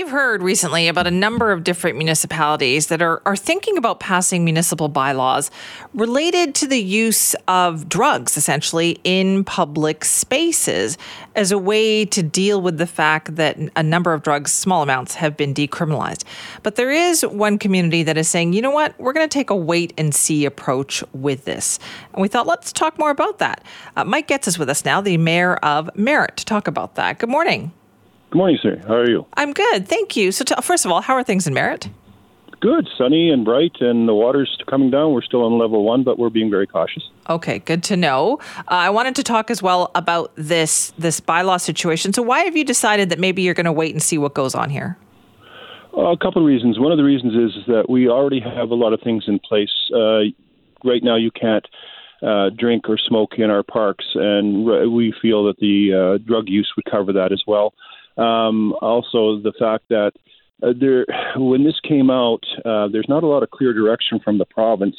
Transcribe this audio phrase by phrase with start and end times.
[0.00, 4.46] We've heard recently about a number of different municipalities that are, are thinking about passing
[4.46, 5.50] municipal bylaws
[5.92, 10.96] related to the use of drugs, essentially, in public spaces
[11.36, 15.16] as a way to deal with the fact that a number of drugs, small amounts,
[15.16, 16.24] have been decriminalized.
[16.62, 19.50] But there is one community that is saying, you know what, we're going to take
[19.50, 21.78] a wait and see approach with this.
[22.14, 23.62] And we thought, let's talk more about that.
[23.96, 27.18] Uh, Mike Goetz is with us now, the mayor of Merritt, to talk about that.
[27.18, 27.72] Good morning.
[28.30, 28.80] Good morning, sir.
[28.86, 29.26] How are you?
[29.34, 30.30] I'm good, thank you.
[30.30, 31.88] So, first of all, how are things in Merritt?
[32.60, 35.12] Good, sunny and bright, and the water's coming down.
[35.12, 37.02] We're still on level one, but we're being very cautious.
[37.28, 38.38] Okay, good to know.
[38.58, 42.12] Uh, I wanted to talk as well about this this bylaw situation.
[42.12, 44.54] So, why have you decided that maybe you're going to wait and see what goes
[44.54, 44.96] on here?
[45.96, 46.78] Uh, a couple of reasons.
[46.78, 49.40] One of the reasons is, is that we already have a lot of things in
[49.40, 49.72] place.
[49.92, 50.20] Uh,
[50.84, 51.66] right now, you can't
[52.22, 56.72] uh, drink or smoke in our parks, and we feel that the uh, drug use
[56.76, 57.74] would cover that as well.
[58.16, 60.12] Um, also, the fact that
[60.62, 61.06] uh, there,
[61.36, 64.96] when this came out, uh, there's not a lot of clear direction from the province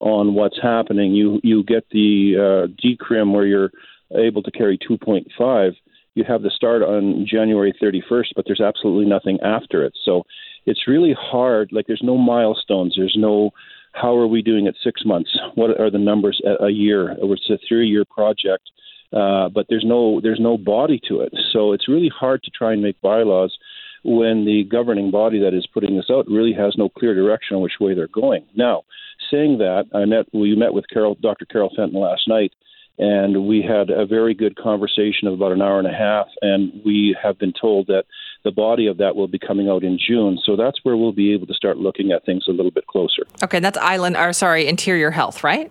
[0.00, 1.12] on what's happening.
[1.12, 3.70] You you get the uh, decrim where you're
[4.14, 5.72] able to carry 2.5.
[6.14, 9.92] You have the start on January 31st, but there's absolutely nothing after it.
[10.04, 10.24] So
[10.66, 11.70] it's really hard.
[11.72, 12.94] Like there's no milestones.
[12.96, 13.52] There's no
[13.92, 15.36] how are we doing at six months?
[15.56, 17.16] What are the numbers at a year?
[17.20, 18.70] It's a three-year project
[19.12, 21.32] uh, but there's no there's no body to it.
[21.52, 23.56] So it's really hard to try and make bylaws
[24.02, 27.62] when the governing body that is putting this out really has no clear direction on
[27.62, 28.44] which way they're going.
[28.54, 28.82] Now,
[29.30, 31.44] saying that, I met we met with Carol, Dr.
[31.44, 32.52] Carol Fenton last night,
[32.98, 36.80] and we had a very good conversation of about an hour and a half, and
[36.84, 38.04] we have been told that
[38.44, 40.38] the body of that will be coming out in June.
[40.44, 43.24] So that's where we'll be able to start looking at things a little bit closer.
[43.42, 45.70] Okay, that's island, or sorry, interior health, right?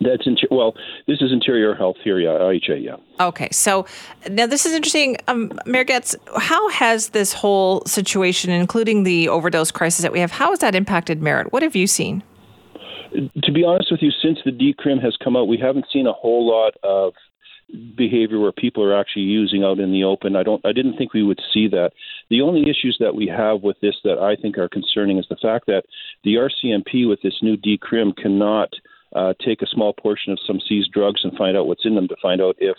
[0.00, 0.74] That's in, well,
[1.06, 2.96] this is interior health here, yeah, IHA, yeah.
[3.20, 3.84] Okay, so
[4.30, 5.18] now this is interesting.
[5.28, 10.30] Um, Mayor Goetz, how has this whole situation, including the overdose crisis that we have,
[10.30, 11.52] how has that impacted Merritt?
[11.52, 12.22] What have you seen?
[13.12, 16.12] To be honest with you, since the decrim has come out, we haven't seen a
[16.12, 17.12] whole lot of
[17.96, 20.36] behavior where people are actually using out in the open.
[20.36, 21.92] I don't I didn't think we would see that.
[22.28, 25.36] The only issues that we have with this that I think are concerning is the
[25.36, 25.84] fact that
[26.24, 28.70] the RCMP with this new decrim cannot
[29.14, 32.08] uh, take a small portion of some seized drugs and find out what's in them
[32.08, 32.76] to find out if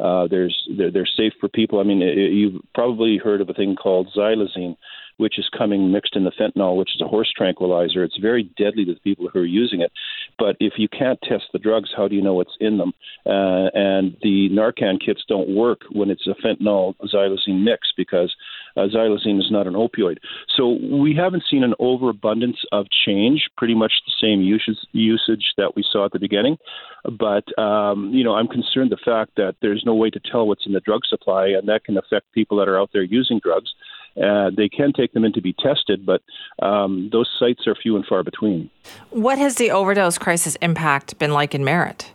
[0.00, 1.78] uh, there's they're, they're safe for people.
[1.78, 4.76] I mean, it, you've probably heard of a thing called xylazine,
[5.18, 8.02] which is coming mixed in the fentanyl, which is a horse tranquilizer.
[8.02, 9.92] It's very deadly to the people who are using it.
[10.38, 12.92] But if you can't test the drugs, how do you know what's in them?
[13.24, 18.34] Uh, and the Narcan kits don't work when it's a fentanyl xylazine mix because
[18.76, 20.18] uh, is not an opioid.
[20.56, 25.76] So we haven't seen an overabundance of change, pretty much the same usage, usage that
[25.76, 26.58] we saw at the beginning.
[27.04, 30.66] But, um, you know, I'm concerned the fact that there's no way to tell what's
[30.66, 33.72] in the drug supply, and that can affect people that are out there using drugs.
[34.16, 36.22] Uh, they can take them in to be tested, but
[36.62, 38.70] um, those sites are few and far between.
[39.10, 42.12] What has the overdose crisis impact been like in Merritt?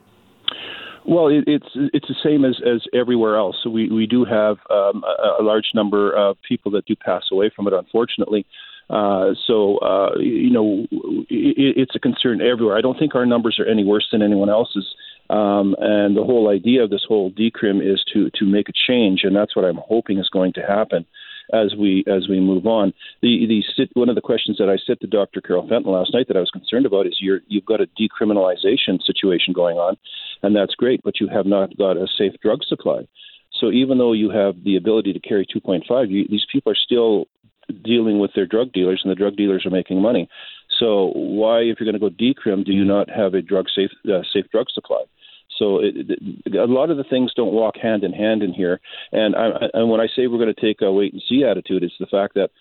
[1.09, 3.55] Well, it, it's it's the same as, as everywhere else.
[3.63, 7.23] So we, we do have um, a, a, large number of people that do pass
[7.31, 8.45] away from it, unfortunately.
[8.91, 12.77] Uh, so uh, you know, it, it's a concern everywhere.
[12.77, 14.85] I don't think our numbers are any worse than anyone else's.
[15.31, 19.21] Um, and the whole idea of this whole decrim is to to make a change,
[19.23, 21.07] and that's what I'm hoping is going to happen
[21.53, 22.93] as we as we move on.
[23.21, 25.41] The the one of the questions that I said to Dr.
[25.41, 29.01] Carol Fenton last night that I was concerned about is you're you've got a decriminalization
[29.05, 29.97] situation going on,
[30.43, 33.07] and that's great, but you have not got a safe drug supply.
[33.59, 37.25] So even though you have the ability to carry 2.5, you, these people are still
[37.83, 40.29] dealing with their drug dealers, and the drug dealers are making money.
[40.79, 43.91] So why, if you're going to go decrim, do you not have a drug safe
[44.07, 45.03] uh, safe drug supply?
[45.57, 45.93] So it,
[46.45, 48.79] it, a lot of the things don't walk hand in hand in here.
[49.11, 51.83] And I, and when I say we're going to take a wait and see attitude,
[51.83, 52.51] it's the fact that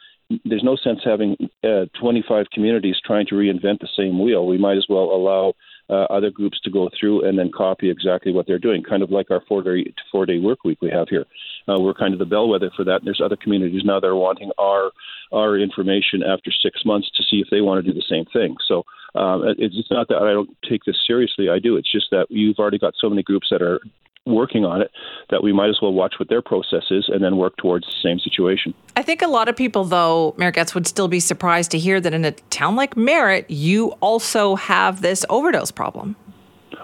[0.45, 4.47] there's no sense having uh, 25 communities trying to reinvent the same wheel.
[4.47, 5.55] We might as well allow
[5.91, 9.11] uh, other groups to go through and then copy exactly what they're doing, kind of
[9.11, 11.25] like our four day four day work week we have here.
[11.69, 12.97] Uh, we're kind of the bellwether for that.
[12.97, 14.91] And there's other communities now that are wanting our
[15.33, 18.57] our information after six months to see if they want to do the same thing.
[18.67, 21.49] So um, it's not that I don't take this seriously.
[21.49, 21.77] I do.
[21.77, 23.81] It's just that you've already got so many groups that are
[24.29, 24.91] working on it
[25.31, 27.95] that we might as well watch what their process is and then work towards the
[28.03, 28.75] same situation.
[28.97, 32.01] I think a lot of people, though, Mayor Goetz, would still be surprised to hear
[32.01, 36.17] that in a town like Merritt, you also have this overdose problem.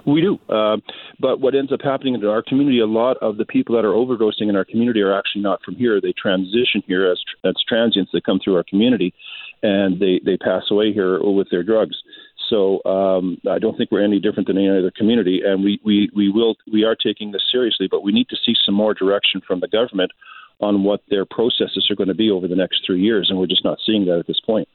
[0.07, 0.39] We do.
[0.49, 0.77] Uh,
[1.19, 3.93] but what ends up happening in our community, a lot of the people that are
[3.93, 6.01] overdosing in our community are actually not from here.
[6.01, 8.11] They transition here as, as transients.
[8.13, 9.15] They come through our community
[9.63, 11.97] and they, they pass away here with their drugs.
[12.49, 16.11] So um, I don't think we're any different than any other community, and we, we,
[16.15, 19.41] we will we are taking this seriously, but we need to see some more direction
[19.47, 20.13] from the government
[20.61, 23.47] on what their processes are going to be over the next three years, and we're
[23.47, 24.69] just not seeing that at this point.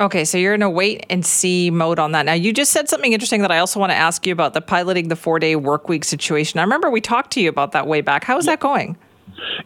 [0.00, 2.24] Okay, so you're in a wait and see mode on that.
[2.24, 4.62] Now, you just said something interesting that I also want to ask you about the
[4.62, 6.58] piloting the four day work week situation.
[6.58, 8.24] I remember we talked to you about that way back.
[8.24, 8.52] How is yeah.
[8.52, 8.96] that going?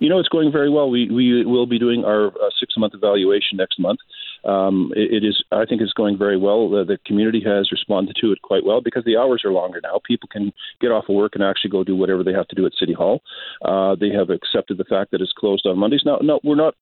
[0.01, 0.91] You know, it's going very well.
[0.91, 4.01] We we will be doing our uh, six month evaluation next month.
[4.45, 6.69] Um, it, it is, I think, it's going very well.
[6.69, 10.01] The, the, community has responded to it quite well because the hours are longer now.
[10.05, 12.67] People can get off of work and actually go do whatever they have to do
[12.67, 13.23] at City Hall.
[13.65, 16.03] Uh, they have accepted the fact that it's closed on Mondays.
[16.05, 16.75] Now, no, we're not.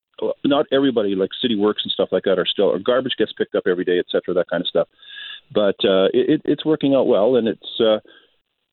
[0.44, 2.66] Not everybody, like City Works and stuff like that, are still.
[2.66, 4.86] Or garbage gets picked up every day, et cetera, that kind of stuff.
[5.52, 7.80] But uh, it, it's working out well, and it's.
[7.80, 7.98] Uh,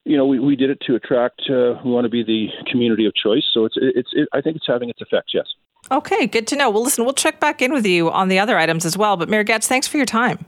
[0.05, 1.41] you know, we, we did it to attract.
[1.49, 4.09] Uh, we want to be the community of choice, so it's it's.
[4.13, 5.31] It, I think it's having its effects.
[5.33, 5.45] Yes.
[5.91, 6.69] Okay, good to know.
[6.69, 9.17] Well, listen, we'll check back in with you on the other items as well.
[9.17, 10.45] But Mayor Goetz, thanks for your time.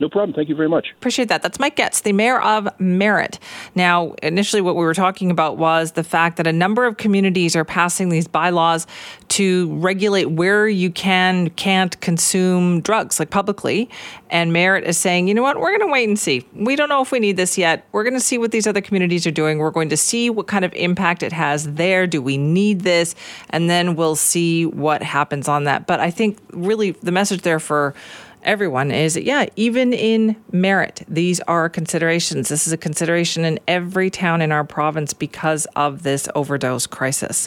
[0.00, 0.32] No problem.
[0.32, 0.92] Thank you very much.
[0.96, 1.42] Appreciate that.
[1.42, 3.40] That's Mike Goetz, the mayor of Merritt.
[3.74, 7.56] Now, initially, what we were talking about was the fact that a number of communities
[7.56, 8.86] are passing these bylaws
[9.28, 13.90] to regulate where you can, can't consume drugs, like publicly.
[14.30, 16.46] And Merritt is saying, you know what, we're going to wait and see.
[16.54, 17.84] We don't know if we need this yet.
[17.90, 19.58] We're going to see what these other communities are doing.
[19.58, 22.06] We're going to see what kind of impact it has there.
[22.06, 23.16] Do we need this?
[23.50, 25.86] And then we'll see what happens on that.
[25.88, 27.94] But I think really the message there for
[28.42, 32.48] everyone is yeah, even in Merritt, these are considerations.
[32.48, 37.46] This is a consideration in every town in our province because of this overdose crisis.